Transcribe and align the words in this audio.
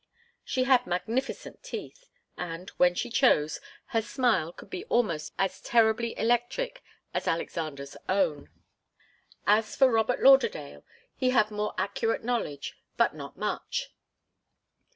She 0.43 0.63
had 0.63 0.87
magnificent 0.87 1.61
teeth, 1.61 2.09
and, 2.35 2.71
when 2.77 2.95
she 2.95 3.11
chose, 3.11 3.59
her 3.89 4.01
smile 4.01 4.51
could 4.51 4.71
be 4.71 4.83
almost 4.85 5.31
as 5.37 5.61
terribly 5.61 6.17
electric 6.17 6.81
as 7.13 7.27
Alexander's 7.27 7.95
own. 8.09 8.49
As 9.45 9.75
for 9.75 9.91
Robert 9.91 10.19
Lauderdale, 10.23 10.83
he 11.15 11.29
had 11.29 11.51
more 11.51 11.75
accurate 11.77 12.23
knowledge, 12.23 12.79
but 12.97 13.13
not 13.13 13.37
much. 13.37 13.93